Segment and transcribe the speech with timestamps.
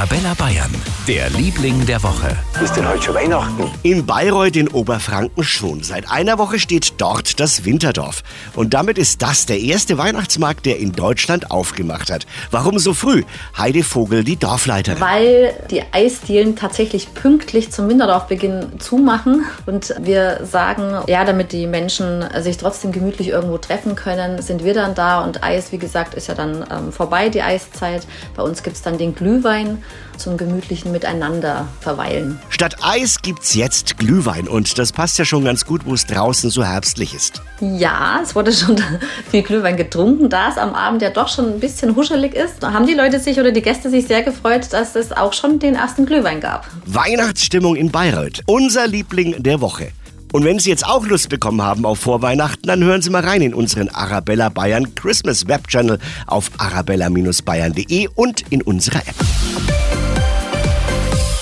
[0.00, 2.36] Arabella Bayern, der Liebling der Woche.
[2.62, 3.68] Ist denn heute schon Weihnachten?
[3.82, 5.82] In Bayreuth in Oberfranken schon.
[5.82, 8.22] Seit einer Woche steht dort das Winterdorf.
[8.54, 12.28] Und damit ist das der erste Weihnachtsmarkt, der in Deutschland aufgemacht hat.
[12.52, 13.24] Warum so früh?
[13.58, 15.00] Heide Vogel, die Dorfleiterin.
[15.00, 19.46] Weil die Eisdielen tatsächlich pünktlich zum Winterdorfbeginn zumachen.
[19.66, 24.74] Und wir sagen, ja, damit die Menschen sich trotzdem gemütlich irgendwo treffen können, sind wir
[24.74, 25.24] dann da.
[25.24, 28.06] Und Eis, wie gesagt, ist ja dann ähm, vorbei, die Eiszeit.
[28.36, 29.82] Bei uns gibt es dann den Glühwein
[30.16, 32.38] zum gemütlichen Miteinander verweilen.
[32.50, 34.46] Statt Eis gibt's jetzt Glühwein.
[34.46, 37.40] Und das passt ja schon ganz gut, wo es draußen so herbstlich ist.
[37.60, 38.76] Ja, es wurde schon
[39.30, 40.28] viel Glühwein getrunken.
[40.28, 43.40] Da es am Abend ja doch schon ein bisschen huschelig ist, haben die Leute sich
[43.40, 46.66] oder die Gäste sich sehr gefreut, dass es auch schon den ersten Glühwein gab.
[46.84, 48.42] Weihnachtsstimmung in Bayreuth.
[48.44, 49.92] Unser Liebling der Woche.
[50.32, 53.40] Und wenn Sie jetzt auch Lust bekommen haben auf Vorweihnachten, dann hören Sie mal rein
[53.40, 59.16] in unseren Arabella Bayern Christmas Web Channel auf arabella-bayern.de und in unserer App.